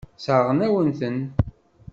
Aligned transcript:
Sseṛɣen-awen-ten. 0.17 1.17